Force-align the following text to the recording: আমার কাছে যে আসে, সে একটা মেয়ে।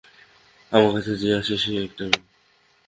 আমার 0.71 0.91
কাছে 0.95 1.13
যে 1.15 1.29
আসে, 1.39 1.55
সে 1.57 1.71
একটা 1.83 2.03
মেয়ে। 2.03 2.23